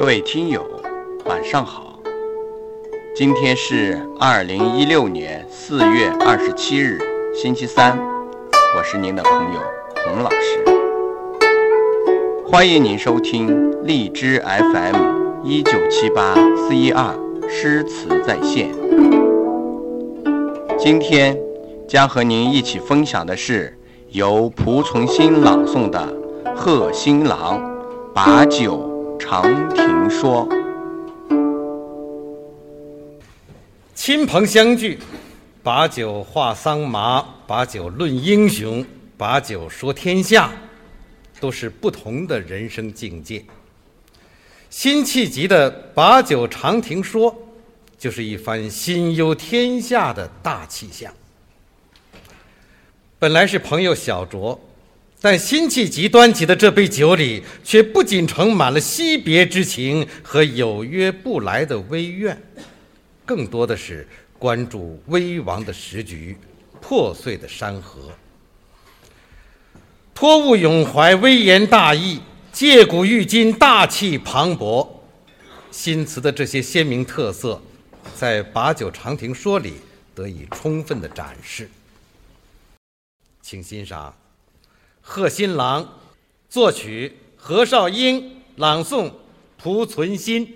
[0.00, 0.64] 各位听友，
[1.26, 2.00] 晚上好。
[3.14, 6.98] 今天是二零一六年四月二十七日，
[7.34, 7.98] 星期三。
[8.74, 9.60] 我是您的朋友
[10.06, 10.64] 洪老师，
[12.46, 17.14] 欢迎您收听荔枝 FM 一九七八四一二
[17.46, 18.70] 诗词在线。
[20.78, 21.38] 今天
[21.86, 23.76] 将和您一起分享的是
[24.08, 26.00] 由蒲存昕朗诵的
[26.56, 27.60] 《贺新郎
[28.14, 28.86] 把酒》。
[29.30, 30.48] 长亭说：
[33.94, 34.98] 亲朋相聚，
[35.62, 38.84] 把酒话桑麻，把酒论英雄，
[39.16, 40.50] 把酒说天下，
[41.38, 43.44] 都是不同的人生境界。
[44.68, 47.32] 辛弃疾的《把酒长亭说》，
[47.96, 51.14] 就是一番心忧天下的大气象。
[53.20, 54.58] 本来是朋友小酌。
[55.22, 62.42] 但辛弃疾端起的这杯酒里，却不仅盛满了惜别之情和有约不来的微怨，
[63.26, 66.38] 更多的是关注危亡的时局、
[66.80, 68.10] 破碎的山河。
[70.14, 74.88] 托物咏怀，微言大义，借古喻今，大气磅礴。
[75.70, 77.60] 新词的这些鲜明特色，
[78.16, 79.74] 在《把酒长亭说》里
[80.14, 81.68] 得以充分的展示。
[83.42, 84.14] 请欣赏。
[85.12, 85.98] 贺新郎，
[86.48, 89.12] 作曲何绍英，朗诵
[89.58, 90.46] 蒲存昕。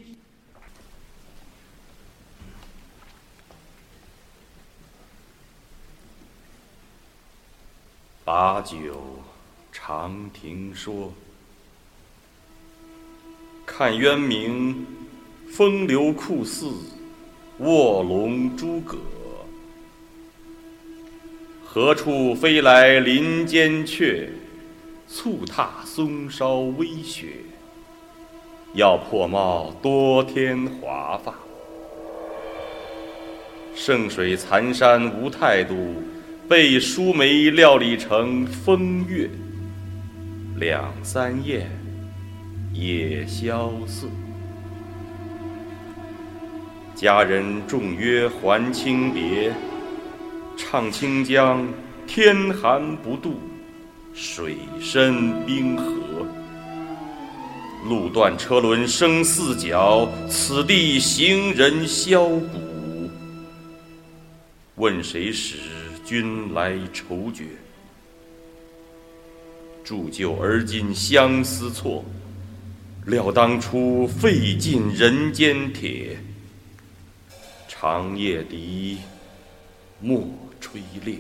[8.23, 9.25] 把酒
[9.73, 11.13] 长亭说，
[13.67, 14.87] 看渊明，
[15.51, 16.71] 风流酷似
[17.59, 18.97] 卧龙诸葛。
[21.65, 24.31] 何处飞来林间雀？
[25.17, 27.37] 簇踏松梢微雪。
[28.73, 31.33] 要破帽多添华发。
[33.77, 36.03] 圣水残山无态度，
[36.49, 39.31] 被疏梅料理成风月。
[40.57, 41.71] 两三燕，
[42.73, 44.09] 也萧瑟。
[46.93, 49.53] 佳人重约还清别。
[50.57, 51.65] 唱清江，
[52.05, 53.35] 天寒不渡，
[54.15, 56.27] 水深冰河。
[57.89, 63.11] 路断车轮声四角，此地行人箫鼓。
[64.77, 65.57] 问谁使
[66.05, 67.45] 君来愁绝？
[69.85, 72.03] 铸就而今相思错，
[73.07, 76.17] 料当初费尽人间铁。
[77.69, 78.99] 长夜笛，
[80.01, 80.27] 莫。
[80.61, 81.19] 吹裂，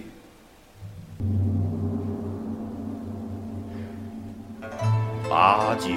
[5.34, 5.90] 把酒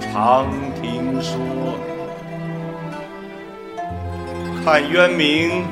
[0.00, 0.48] 长
[0.82, 1.38] 亭说，
[4.64, 5.64] 看渊明，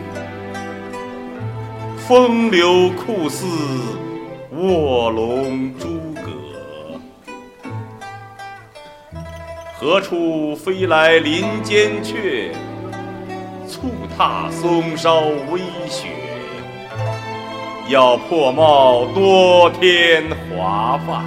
[1.97, 3.45] 风流酷似
[4.53, 6.31] 卧龙诸葛。
[9.75, 12.53] 何处飞来林间雀？
[13.66, 16.06] 簇踏松梢微雪，
[17.89, 20.22] 要破帽多添
[20.56, 21.25] 华发。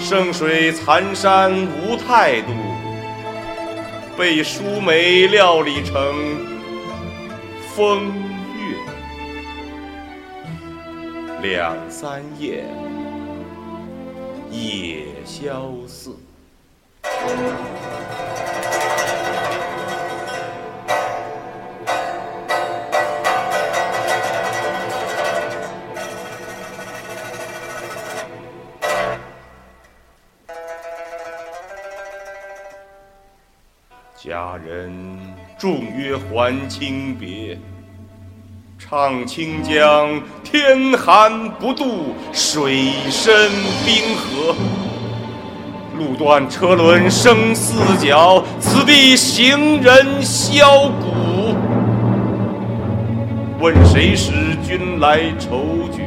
[0.00, 2.48] 圣水残山无态度，
[4.18, 5.94] 被疏梅料理成
[7.74, 8.06] 风
[8.56, 8.76] 月。
[11.42, 12.64] 两三夜，
[14.50, 16.10] 夜萧瑟。
[34.22, 34.92] 佳人
[35.58, 37.58] 重约还清别，
[38.78, 43.50] 唱清江，天寒不渡，水深
[43.86, 44.54] 冰河。
[45.96, 51.56] 路断车轮声四角，此地行人箫鼓。
[53.58, 56.02] 问谁使君来愁绝？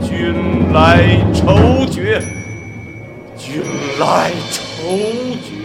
[0.00, 2.18] 君来愁绝，
[3.36, 3.62] 君
[3.98, 4.96] 来愁
[5.44, 5.59] 绝。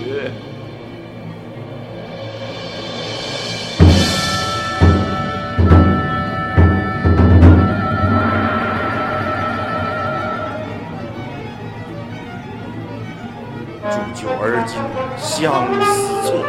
[14.25, 14.74] 久而久，
[15.22, 16.42] 相思错。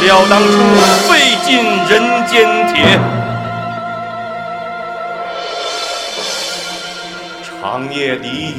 [0.00, 0.56] 了当初，
[1.06, 1.92] 费尽人
[2.26, 2.32] 间
[2.72, 2.98] 铁。
[7.60, 8.54] 长夜笛，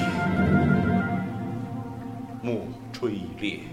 [2.43, 2.53] 莫
[2.91, 3.72] 吹裂。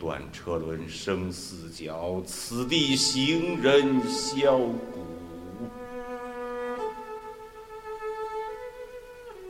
[0.00, 5.06] 断车轮生四角，此地行人箫鼓。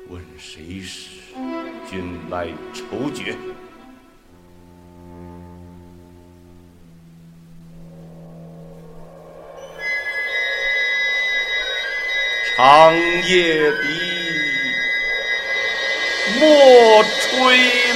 [0.09, 1.21] 问谁使
[1.89, 3.37] 君来愁绝？
[12.57, 12.93] 长
[13.29, 13.87] 夜笛，
[16.41, 17.90] 莫吹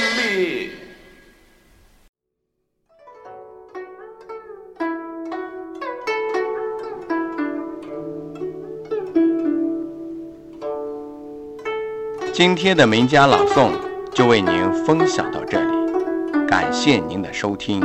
[12.35, 13.71] 今天的名家朗诵
[14.13, 17.81] 就为您分享到这里，感谢您的收听，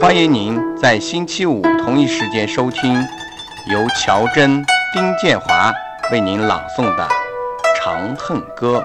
[0.00, 2.94] 欢迎您在星期五同一时间收听
[3.70, 4.64] 由乔真、
[4.94, 5.70] 丁建华
[6.10, 7.06] 为您朗诵的
[7.78, 8.82] 《长恨歌》。